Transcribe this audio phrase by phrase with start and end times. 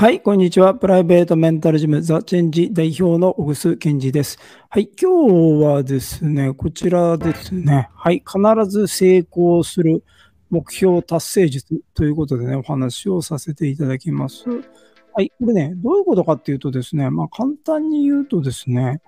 [0.00, 0.74] はい、こんにちは。
[0.74, 4.38] プライベートメンタルジムザ・チェンジ代表の小楠健二です。
[4.70, 7.90] はい、今日はですね、こちらですね。
[7.94, 10.02] はい、必ず成功する
[10.48, 14.48] 目標達成術ということでね、お話をさせていただきます。
[14.48, 19.02] はい、これね、どういうことかっていうとですね、まあ簡単に言うとですね、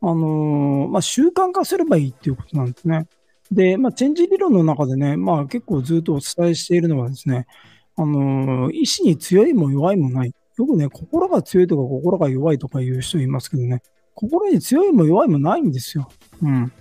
[0.00, 3.08] あのー、まあ習慣化すればいいっていうことなんですね。
[3.50, 7.48] で、まあチェンジ理論の中でね、まあ結構ずっとお伝えしているのはですね、
[7.96, 10.34] あの、意志に強いも弱いもない。
[10.58, 13.82] よくね、心が強いとか心が弱いとか言う人いますけどね、
[14.14, 16.08] 心に強いも弱いもないんですよ。
[16.42, 16.72] うん。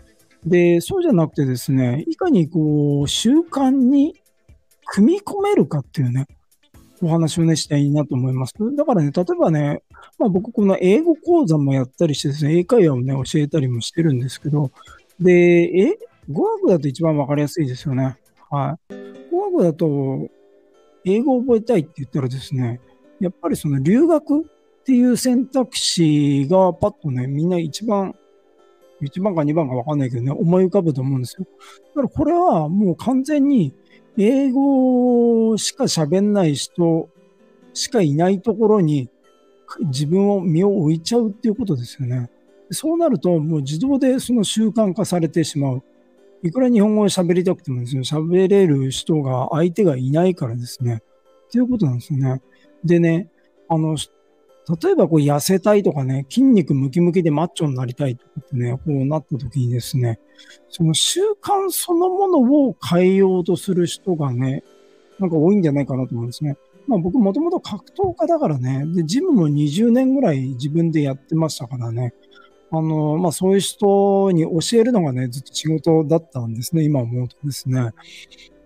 [0.45, 4.15] で、そうじゃなくてですね、いかにこう、習慣に
[4.85, 6.27] 組み込めるかっていうね、
[7.01, 8.53] お話をね、したいなと思います。
[8.75, 9.81] だからね、例えばね、
[10.17, 14.71] まあ僕この英語講座もやったりしてですね、英会話をね、教えたりもしてるんですけど、
[15.19, 15.97] で、え、
[16.31, 18.17] 語学だと一番わかりやすいですよね。
[18.49, 19.31] はい。
[19.31, 20.29] 語学だと、
[21.05, 22.81] 英語を覚えたいって言ったらですね、
[23.19, 24.43] やっぱりその留学っ
[24.83, 28.15] ていう選択肢がパッとね、みんな一番、
[29.01, 31.47] 1番か2番かわかんないけどね、思い浮かぶと思うんですよ。
[31.95, 33.73] だからこれはもう完全に
[34.17, 37.09] 英語しか喋んない人
[37.73, 39.09] しかいないところに
[39.81, 42.29] 自分を身を置いちゃうっていうことですよね。
[42.71, 45.83] そうなるともう自動でその習慣化されてしまう。
[46.45, 51.01] いくら日本語を喋りたくてもですね、喋れる人が、相手がいないからですね。
[51.47, 52.39] っていうことなんですよね。
[52.83, 53.31] でね、
[53.67, 53.97] あの、
[54.83, 60.19] 例えばこう痩せたいとかね、筋肉ムキムキでマッチョになりたいとかってね、こうなった時にですね、
[60.69, 64.63] その習慣そのものを変えようとする人がね、
[65.19, 66.57] なんか多いんじゃないかなと思うんですね。
[66.85, 72.13] まあ僕もともと格闘家だからね、で、ジムも20年ぐらい自分でやってましたからね、
[72.71, 77.91] あの、まあ、そういう人に教えるのがね、ずっと仕事だったんですね、今思うとですね。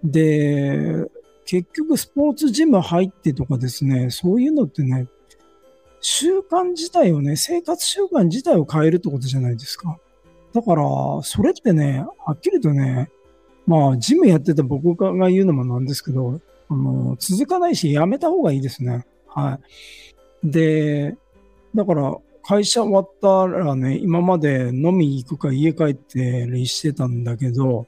[0.03, 1.05] で、
[1.45, 5.07] 結局スポーツジム入ってとかですね、そういうのってね、
[6.01, 9.97] 習慣自体をね、生活習慣自体を変えるってことじゃないですか。
[10.53, 10.83] だから、
[11.23, 13.09] それってね、はっきりとね、
[13.67, 16.39] まあ、ジムやってた僕が言うのもなんですけど、
[16.69, 19.05] あの、続かないし、やめた方がいいですね。
[19.27, 19.59] は
[20.43, 20.51] い。
[20.51, 21.17] で、
[21.75, 22.17] だから、
[22.49, 27.85] 会社終わったらね、今まで飲み行くか家帰ってりしてたんだけど、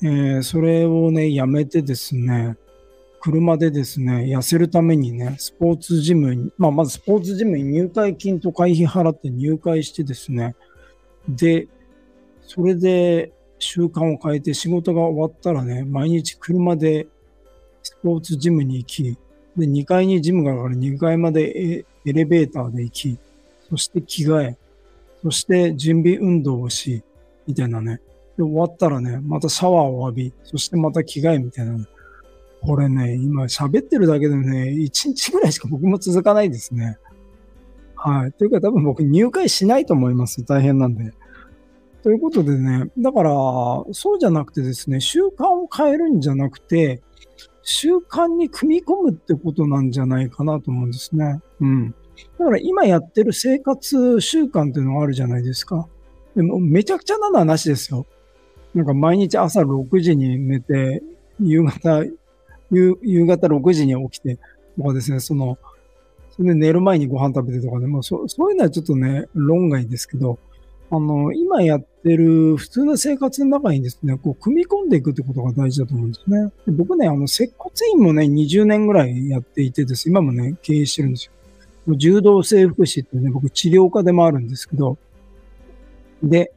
[0.00, 2.56] えー、それをね、やめてですね、
[3.20, 10.54] 車でですね、痩せるためにね、スポーツジムに、まあ、まずスポーツジムに入会金と会費払って入会してですね、
[11.28, 11.66] で、
[12.42, 17.08] それで習慣を変えて仕事が終わったらね、毎日車で
[17.82, 19.18] スポーツジムに行き、
[19.56, 23.18] で、2階にジムがあるから2階までエレベーターで行き、
[23.70, 24.56] そして着替え、
[25.22, 27.02] そして準備運動をし、
[27.46, 28.00] みたいなね。
[28.36, 31.86] で、終わったらね、またシャワーを浴び、そしてまた着替えみたいな、ね。
[32.62, 36.98] これね、今喋ってるだけでね、1日ぐらいしか僕も続かないですね。
[37.94, 38.32] はい。
[38.32, 40.44] というか多分僕入会しないと思います。
[40.44, 41.12] 大変なんで。
[42.02, 43.30] ということでね、だから、
[43.92, 47.02] そうじゃなくてですね、習慣を変えるんじゃなくて、
[47.62, 51.40] 習慣に組み込むってことなんじゃないかなと思うんですね。
[51.60, 51.94] うん。
[52.38, 55.88] だから今やってる生活習慣っていうのがあるじゃないですか。
[56.36, 58.06] でもめちゃくちゃなのはなしですよ。
[58.74, 61.02] なんか毎日朝6時に寝て、
[61.40, 62.04] 夕方、
[62.70, 64.38] 夕夕方6時に起きて
[64.76, 65.58] とかですね、その、
[66.30, 70.38] それで寝る前にご飯食べてとかね、もうそそういうのはちょっとね、論外ですけど、
[70.92, 76.50] あの、今やってる普通の生活の中にですね、こう、組み込んでいくってことが大事だと思うんですね。
[76.66, 81.32] で僕ね、あの、接骨院もね、20年ぐらいやっていてです、今もね、経営してるんですよ。
[81.96, 84.98] 柔道整復師ってね、僕治療家でもあるんですけど、
[86.22, 86.52] で、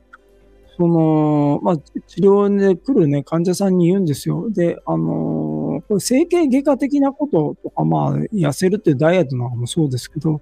[0.78, 4.50] その、まあ、治療で来るね、患者さんに言うんですよ。
[4.50, 10.42] で、あのー、これ整形外科的なこととか、まあ、痩せるっていうダイエットなんかもそうですけど、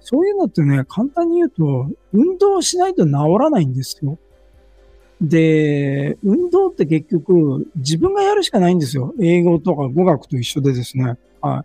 [0.00, 4.18] そういうのってね、簡単に言うと、運動しないと治らないんですよ。
[5.20, 9.14] で、運動って結局、自分がやるしかないんですよ。
[9.20, 11.16] 英語とか語学と一緒でですね。
[11.40, 11.64] は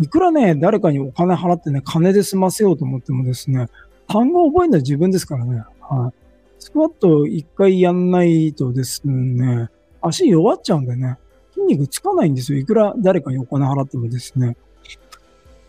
[0.00, 3.68] いくらね、誰かにお金払ってね、金で済ませようと思ってもですね、
[4.08, 5.62] 単語を覚えるのは自分ですからね。
[5.80, 6.24] はい。
[6.58, 9.68] スクワット一回やんないとですね、
[10.00, 11.18] 足弱っちゃうんでね、
[11.52, 12.58] 筋肉つかないんですよ。
[12.58, 14.56] いくら誰かにお金払ってもですね。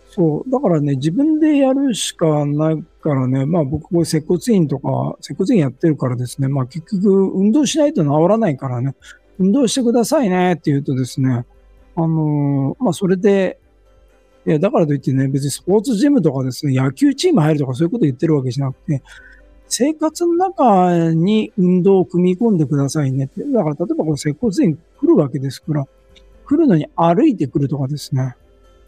[0.10, 0.50] そう。
[0.50, 8.96] だからね、自分でやるしかないからね、まあ僕、こう接骨院とか、接骨院やってるからですね、まあ結局、運動しないと治らないからね、
[9.38, 11.46] 運動してくださいねって言うとですね、
[11.98, 13.60] あのー、まあそれで、
[14.46, 19.02] いや、だからといってね、別にスポーツジムとかですね、野球チーム入るとかそういうこと言ってるわけじゃなくて、
[19.68, 23.44] 生活の中に運動を組み込んでくださいねって。
[23.44, 25.86] だから例えばこの接骨院来るわけですから、
[26.46, 28.36] 来るのに歩いてくるとかですね。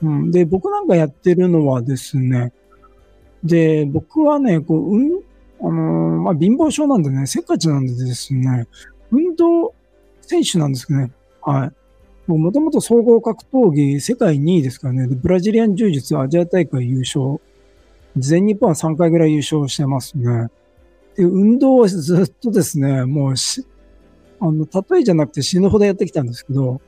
[0.04, 0.32] うん。
[0.32, 2.54] で、僕なんかやってるのはですね、
[3.44, 5.24] で、僕はね、こう、うん、
[5.62, 8.68] あのー、まあ、貧乏症なんでね、せっかちなんでですね、
[9.12, 9.74] 運動
[10.22, 11.12] 選手なんですけどね、
[11.42, 11.72] はい。
[12.28, 17.40] もともと総合格闘技世界2位ですからね、ブラジリアン柔術アジア大会優勝、
[18.18, 20.50] 全日本は3回ぐらい優勝してますね。
[21.16, 23.66] で、運動をずっとですね、もうし、
[24.42, 26.82] あの、例えじゃなくて死ぬほどやってきたんですけど、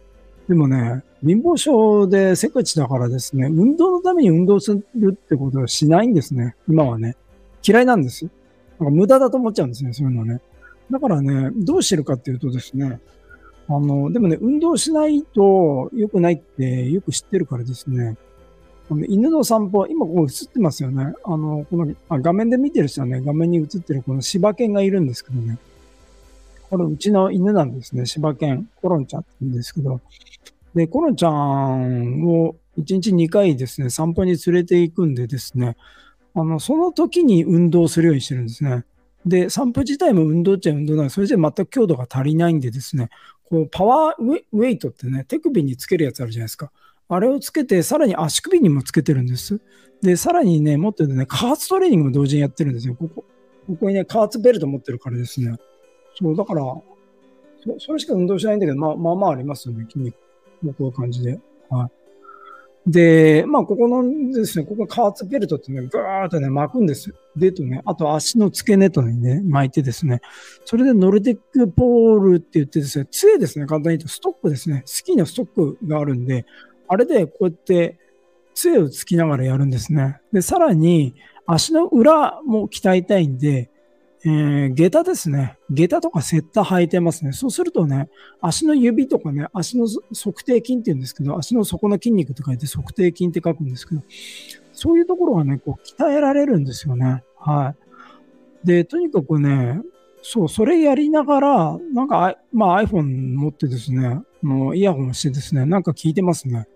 [0.49, 7.15] でもね、貧乏症でせっかちだからですね、運動のために運動するってことはしないんですね、今はね。
[7.65, 8.25] 嫌いなんです。
[8.79, 10.41] なんか無駄だと思っちゃうんですね、そういうのはね。
[10.91, 12.99] だからね、どうしてるかっていうとですね、
[13.69, 18.17] あの、でもね、運動しないと良くないってよく知ってるからですね、
[18.89, 21.13] あの犬の散歩、今ここ映ってますよね。
[21.23, 25.59] あの、このあ画面で見てる人はね、画面に映ってるこの柴犬がいるんですけどね。
[26.71, 28.07] これうちの犬なんですね。
[28.07, 30.01] 柴犬、コロンちゃんって言うんですけど。
[30.73, 35.77] で、コロンちゃんを1日2回ですね、散歩に連れて行くんでですね、
[36.33, 38.85] あの、その時に運動するようにしてるんですね。
[39.25, 43.09] で、散歩自体も運動っちゃ運動なのそれじゃ全く強度が足りないんでですね、
[43.49, 46.71] こうパワーウェイトってね、手首につけるやつあるじゃないですか。
[47.09, 49.59] あれをつけて、さらに足首にもつけてるんです。
[50.01, 52.95] で、さらにね、持ってるね、加圧トレーニングも同時にやってるんですよ。
[52.95, 53.25] ここ、
[53.67, 55.57] ここにね、加圧ベルト持ってるからですね。
[56.15, 56.83] そう、だから、そ
[57.79, 60.15] それしか運動しないんだけど、まあまあまあありますよね、筋肉。
[60.15, 61.39] こういう感じで。
[61.69, 61.98] はい。
[62.91, 70.21] で、まあ、ここのですね、ここ加圧ベルトってね、ガーッとね、巻くんですよでとね、あと足の付け根とね、巻いてですね、
[70.65, 76.45] それでノルディックポールって言ってですね、杖ですね、簡単に言うとストックですね、スキーのストックがあるんで、
[76.87, 77.99] あれでこうやって
[78.55, 80.19] 杖をつきながらやるんですね。
[80.33, 81.13] で、さらに
[81.45, 83.69] 足の裏も鍛えたいんで、
[84.25, 85.57] えー、下駄ですね。
[85.69, 87.31] 下駄とかセッター履いてますね。
[87.31, 88.09] そうするとね、
[88.41, 94.01] 足の指とかね、足の測定筋って言うんですけど、足の底の筋肉と書いて測定筋って書くんですけど、
[94.73, 97.23] そういうところがね、こう鍛えられるんですよね。
[97.37, 97.75] は
[98.63, 98.67] い。
[98.67, 99.81] で、とにかくね、
[100.21, 106.67] そう、それやりながら、なんか、まあ iPhone 持ってですね、のイヤホンしてですね、なんか聞いてますね。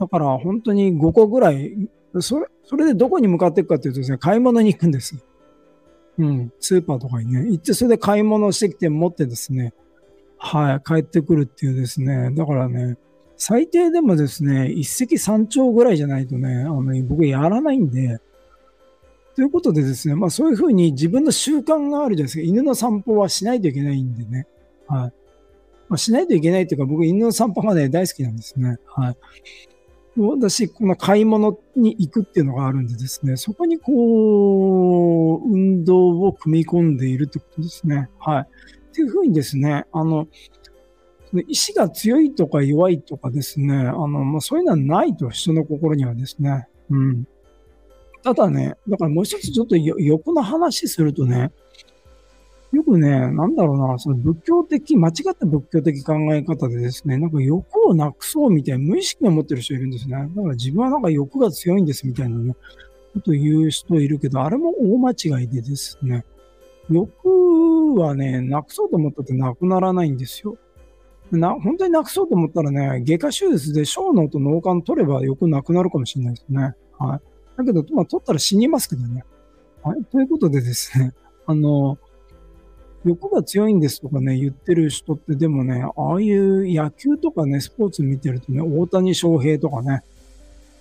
[0.00, 1.76] だから本当に5個ぐらい、
[2.20, 5.22] それ、それでどこに向かっていくかというとですね、買い物に行くんです。
[6.18, 9.72] うん、スーパーとかにね、行ってそれで買い物してきて持ってですね、
[10.36, 12.96] はい、帰ってくるっていうですね、だからね、
[13.36, 18.20] 最低でもですね、一石三鳥ぐらいじゃないとね、あの僕やらないんで、
[19.34, 22.42] ということでですね、まあそういうふうに自分の習慣があるじゃないですか。
[22.42, 24.46] 犬の散歩はしないといけないんでね。
[24.86, 25.12] はい。
[25.88, 28.78] まあ、しないといけないというか、僕犬の散歩がね、大好きなんですね。
[28.86, 29.16] はい。
[30.16, 38.10] 私、この買い物に行くっていうのがあるんでですね、そこにこう、運動を組み込んでいるってことですね。
[38.18, 38.42] はい。
[38.42, 38.46] っ
[38.92, 40.28] ていうふうにですね、あの、
[41.48, 46.68] 意志が強いとか弱いとかですね、あの、まあ、そういうのはないと、人の心にはですね。
[46.90, 47.26] うん。
[48.22, 51.52] ただね、だからもう一つちょっと横の話するとね、
[52.72, 60.16] よくね、なんだろうな、その仏教的、間違った仏教的考え方でですね、なんか欲をなくそうみたいな無意識を持ってる人いるんですね。
[60.34, 62.56] だから自分はなんか欲が強いんですみたいなね、
[63.12, 66.24] こと言う人いるけど、あれも大間違いでですね、
[66.90, 70.56] 欲はね、なくそうと思ったってなくならないんですよ。
[71.30, 76.74] な、本当になくそうと思ったらね、外科手術で小脳と脳幹取れば欲なくなるかもしれないですね。
[76.98, 77.20] はい。
[77.58, 79.24] だけど、まあ、取ったら死にますけどね。
[79.82, 80.04] はい。
[80.06, 81.12] ということでですね、
[81.46, 81.98] あの、
[83.04, 90.02] 欲が強いんですとかね、言ってる人ってでもね、ああいう野球とかね、スポーツ見てるとね、大谷翔平とかね、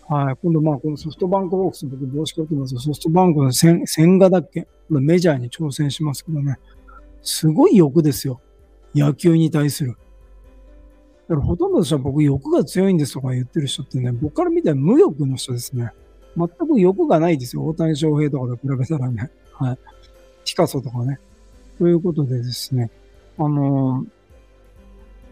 [0.07, 4.67] はい、今度まあこのソフトバンクボックス僕帽子かけますソフトバンクの千千賀だっけ？
[4.89, 6.57] メジャーに挑戦しますけどね、
[7.23, 8.41] すごい欲ですよ。
[8.93, 9.95] 野球に対する。
[11.29, 15.91] だからほとんどの人は僕欲が強いんですとか言ってる人ってね、僕から見たら無欲の人ですね。
[16.35, 17.65] 全く欲がないですよ。
[17.65, 19.31] 大谷翔平とかと比べたらね。
[19.53, 19.79] はい。
[20.43, 21.19] ピカソとかね。
[21.81, 22.91] ということでですね、
[23.39, 24.05] あの、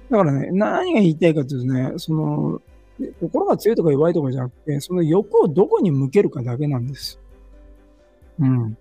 [0.10, 2.60] だからね、何が言いたいかというとね、その、
[3.20, 7.20] 心が強いとか弱いとかじゃなくて、その欲をどこに向けるかだけなんです。
[8.39, 8.74] うん。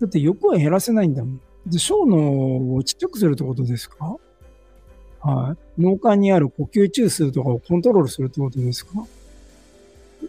[0.00, 1.40] だって欲は減らせないんだもん。
[1.68, 4.16] で、小脳をちっちゃくするってことですか？
[5.20, 5.80] はい。
[5.80, 9.06] 脳幹にある呼吸中枢とかをコントロールするってことですか？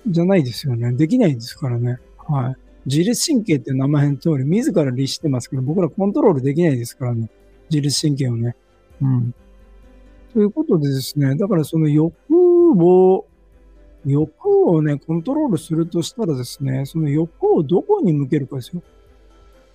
[0.05, 0.91] じゃないですよね。
[0.93, 1.97] できないですからね。
[2.19, 2.55] はい。
[2.85, 7.29] 自律神経って名前の通り、自ら律してますけど、僕らコントロールできないですからね。
[7.69, 8.55] 自律神経をね。
[9.01, 9.33] うん。
[10.33, 12.13] ということでですね、だからその欲
[12.83, 13.25] を、
[14.05, 18.83] 欲をね、コントロールするとしたらですね、その欲をどこに向けるかですよ。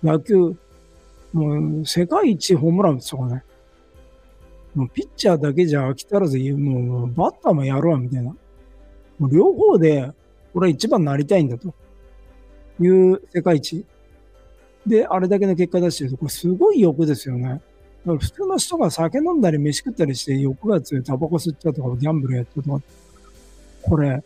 [0.01, 0.55] 野球、
[1.33, 3.43] もう世界一ホームランですとかね。
[4.73, 8.33] もうピッチャーだけじゃ飽き足らず、もうバッターもやるわ、みたいな。
[9.19, 10.11] もう両方で、
[10.53, 11.73] 俺は一番なりたいんだと
[12.81, 13.85] いう世界一。
[14.85, 17.43] で、あれだけの結果出してると、これすごい欲ですよね。
[17.49, 17.61] だか
[18.05, 22.81] ら普通の人が酒飲んだり飯食ったりして欲が強い、タバコ吸っちゃうとか、ギャンブルやっちゃうとか、
[23.83, 24.23] これ、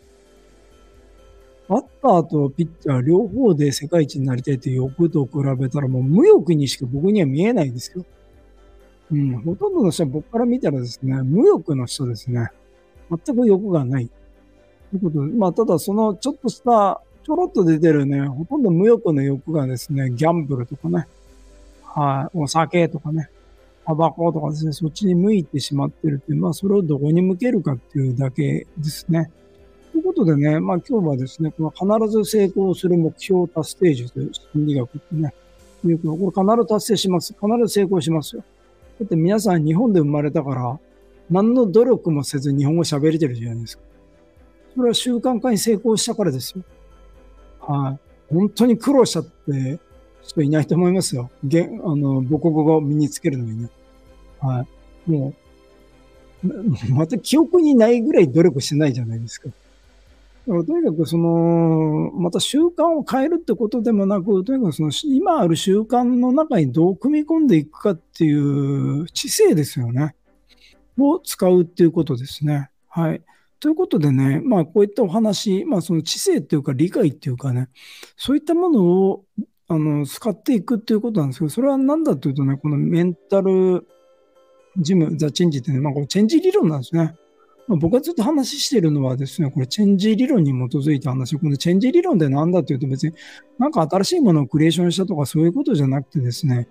[1.68, 8.04] バッターとピッチャー両方で世界一になりたいという欲と比べたらもう無欲にしか僕には見えないですよ。
[9.10, 12.50] うん、ほとんどの人は僕から見たらですね、無欲の人ですね。
[13.10, 14.08] 全く欲がない。
[14.90, 21.08] ということで、まあ、ただそのちょっとした、ちょろっと出てるね、ほとんど無欲の欲がですね、ギャンブルとかね、
[21.82, 23.28] はい、お酒とかね、
[23.84, 29.28] タバコとかですね、そっちに向いてしまってるっていう、まあ、それをどこに向けるかっていうだけですね。
[29.90, 35.34] ということでね、まあ今日はですね、この必ず成功する目標達成術という心理学ってね、
[35.84, 37.32] いうこれ必ず達成します。
[37.32, 38.44] 必ず成功しますよ。
[39.00, 40.78] だって皆さん日本で生まれたから、
[41.28, 43.82] 何の努力もせず日本語喋れてるじゃないですか。
[44.76, 46.62] それは習慣化に成功したからですよ。
[47.66, 47.98] は
[48.30, 48.34] い。
[48.34, 49.78] 本当に苦労しちゃって
[50.22, 51.30] 人いないと思いますよ。
[51.44, 53.70] げあの母国語を身につけるのにね。
[54.40, 54.66] は
[55.06, 55.10] い。
[55.10, 55.34] も
[56.42, 56.46] う、
[56.92, 59.48] また記憶にないぐらい努力してないじゃないですか。
[59.48, 70.14] だからとにかくその、また習慣を変えるってことでもなく、とにかくその今ある習慣の中にどう組み込んでいくかっていう知性ですよね。
[70.98, 72.70] を使うっていうことですね。
[72.88, 73.22] はい。
[73.60, 77.68] ということでね、まあこういったお話、まあその知性っていうか理解っていうかね、
[78.16, 79.24] そういったものを
[79.68, 83.86] あの使っていくっていうことなんですけど、それは何だというとね、このメンタル
[84.78, 87.14] ジム、ザ・チェンジってね、まあこれチェンジ理論なんですね。
[87.68, 91.36] まあ、僕がずっと話してるのはですね、これチェンジ理論に基づいた話。
[91.36, 93.14] このチェンジ理論って何だというと別に
[93.58, 96.68] なんか新しいものをクリエーションしたとかそういうことじゃなくてですね、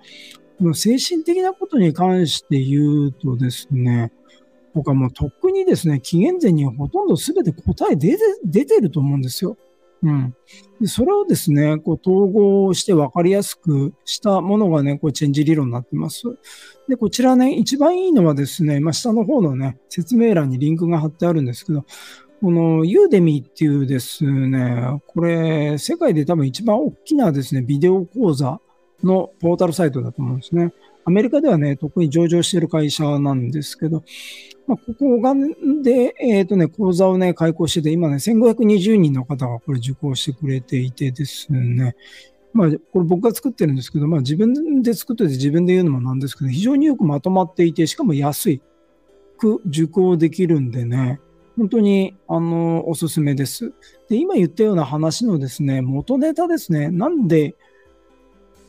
[0.57, 4.13] この精神的なことに関して言うとですね、
[4.75, 9.57] 僕はもうとっくにですね、紀元前にほとんど全て答え出て出てると思うんですよ。
[10.03, 10.35] うん。
[10.81, 16.23] でそれをですね、こう統合して分かりやすくしたものがね、こうチェンジ理論になってます。
[16.89, 21.85] で、こちらね、一番いいのはですね、まあ、下の方のね、説明欄にリンクが貼ってあるんですけど、
[22.41, 28.59] このユーデミーっていうですね、これ、世界で多分一番大きなですね、ビデオ講座
[29.03, 30.73] のポータルサイトだと思うんですね。
[31.07, 34.03] アメリカではね、特に上場している会社なんですけど、
[34.65, 35.35] まあ、ここが
[35.83, 41.95] で、えっ、ー、とね、講座をね、開講してて、今ね、1520人の方がこれ受講してくれていてですね、
[42.53, 48.61] まあ、これ僕が作ってるんですけど、まあ自分で作ってて自分で言うのもなんですけど、非常によくまとまっていて、しかも安い
[49.37, 51.19] く受講できるんでね、
[51.57, 53.73] 本当に、あの、おすすめです。
[54.09, 57.55] で、今言ったような話のですね、元ネタですね、なんで、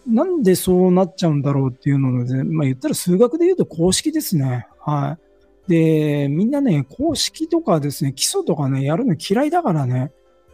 [0.06, 4.66] なんでそうなっちゃうんだろうっていうので、まあ言ったら数学で言うと公式ですね。
[4.80, 5.18] は
[5.68, 5.70] い。
[5.70, 10.12] で、みんなね、公式とかですね、基礎とかね、やるの嫌いだからね、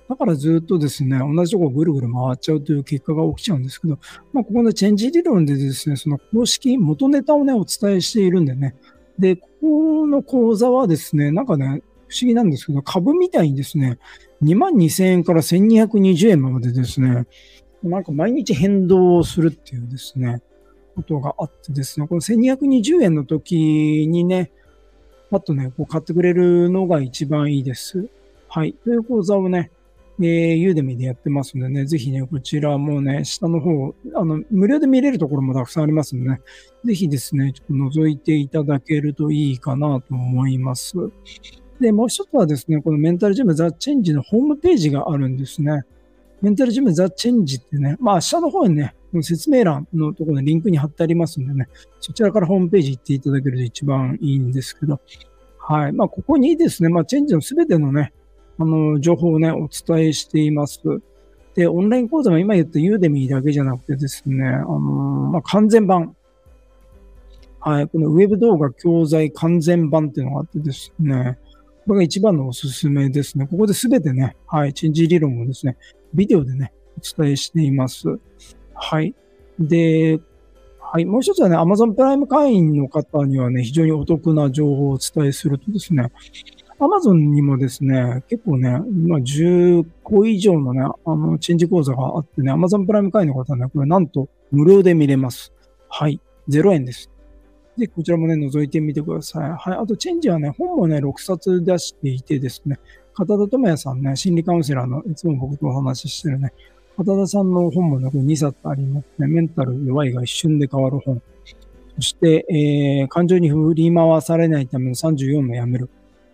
[0.08, 3.98] だからずっとですね、同じとこぐるぐる回っちゃうという結果が起きちゃうんですけど、
[4.32, 8.74] まあ、ここのチェンジ理論でですね、その公式、元ネタをね、お伝えしているんでね。
[9.18, 13.98] で、ここの講座はですね、なんかね、不思議なんですけど、株みたいにですね、
[14.42, 17.26] 2万2000円から1220円までですね、
[17.82, 20.42] なんか毎日変動するっていうですね、
[20.94, 24.50] ことがあってですね、この1220円の時にね、
[25.30, 28.08] パッとね、こう買ってくれるのが一番いいです。
[28.48, 28.74] はい。
[28.84, 29.70] という講座をね、
[30.20, 36.40] えー、ユーデミでやってますんでね、ぜひね、こちらもね、下の方、あの、無料で見れるところもたくさんありますんでね、
[36.84, 40.96] ぜひですね、ちょっと覗いていただけるといいかなと思います。
[41.80, 45.84] で、もう一つはですね、このメンタルジムザ・チェンジのホームページがあるんですね。
[46.42, 51.68] メンタルジムザ・チェンジってね、まあ下の方にね、説明欄のところにリンクに貼ってありますんでね、
[52.00, 55.00] そちらからホームページ行っていただけると一番いいんですけど、
[55.58, 55.92] はい。
[55.92, 58.12] まあここにですね、まあチェンジのすべてのね、
[58.58, 60.80] あの、情報をね、お伝えしています。
[61.54, 66.16] で、オンライン講座も今言ったユーデミーだけじゃなくてですね、あのまあ、完全版。
[67.60, 71.38] はい、このウェブ動画教材完全版っていうのがあってですね、
[71.86, 73.46] これが一番のおすすめですね。
[73.46, 75.76] ここで全てね、はい、チェンジ理論をですね、
[76.14, 78.18] ビデオでね、お伝えしています。
[78.74, 79.14] はい。
[79.58, 80.20] で、
[80.80, 81.04] はい。
[81.06, 86.10] もう一つはね、Amazon プライム会員の方にはね、非常にお得な情報をお伝えするとですね、
[86.78, 95.52] アマゾンにもですね、結構ね、今10個以上のね、あの、チェンジ講座があってね、アマゾンプライム会員の方はね、これなんと無料で見れます。
[95.88, 96.20] はい。
[96.48, 97.08] 0円です。
[97.78, 99.50] で、こちらもね、覗いてみてください。
[99.50, 99.78] はい。
[99.78, 102.80] あと、チェンジはね、本もね、6冊出していてですね、
[103.14, 106.52] 片田智也さんね、心理カウンセラーの、いつも僕とお話ししてるね、
[106.96, 109.26] 片田さんの本もね、これ2冊ありますね。
[109.26, 111.20] メンタル弱いが一瞬で変わる本。
[111.96, 115.88] そして、えー、感情に振り回されないための34のやめる。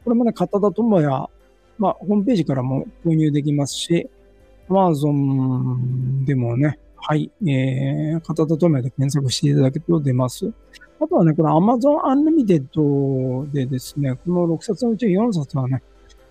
[0.05, 1.29] これもね、片田智也
[1.79, 4.09] まあ、ホームページからも購入できますし、
[4.69, 10.53] Amazon でもね、はい、えー、片手止めで検索していただけると出ます。
[11.01, 15.83] あとはね、この Amazon Unlimited でですね、この6冊のうち4冊はね、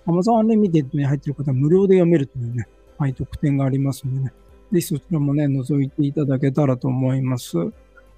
[0.08, 4.34] Amazon Unlimited に入っている方は無料で読めるというね、はい、特典がありますのでね、
[4.72, 7.58] ぜひそちらもね、覗いていただけたらと思います。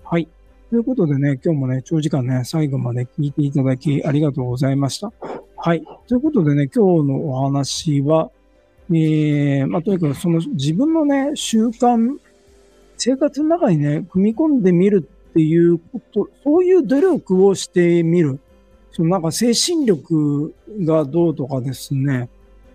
[0.04, 0.28] はい。
[0.70, 5.12] ということでね、今日もね、長時間ね、最後まで聞いていただきありがとうございました。
[5.58, 5.84] はい。
[6.08, 8.30] ということでね、今日のお話は、
[8.92, 12.18] えー、まあ、とにかくその自分のね、習慣、
[12.98, 18.40] 生活の中にね、組み込んでみるっていうこと、そういう努力をしてみる。
[18.92, 22.30] そのなんか精神力がどうとかですね、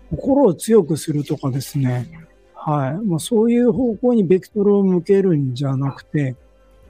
[0.09, 2.25] 心を強くするとかですね、
[2.65, 3.05] はい。
[3.05, 6.35] まあ、そういう方向にベクトルを向けるんじゃなくて、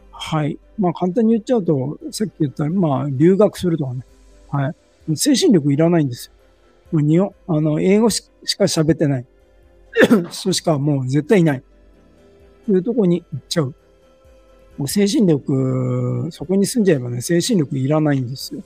[0.09, 0.57] はい。
[0.79, 4.05] まあ、簡単に言っちゃうと、さっき言った、まあ、留学するとかね。
[4.49, 5.17] はい。
[5.17, 6.31] 精神力いらないんですよ。
[6.93, 8.23] もう日本、あの、英語し
[8.57, 9.25] か喋ってない。
[10.31, 11.63] そしかもう絶対いない。
[12.65, 13.75] というとこに行っちゃう。
[14.77, 18.61] もう精神力、そこに住んじゃえばね、精神力いらないんですよ。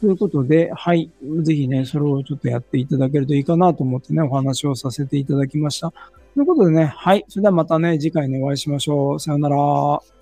[0.00, 1.10] ということで、はい。
[1.42, 5.92] ぜひね、それをちょっとやっていただけるといいかなと思ってね、お話をさせていただきました。
[6.34, 7.24] ということでね、はい。
[7.28, 9.20] それではまたね、次回に、お会いしましょう。
[9.20, 10.17] さよなら。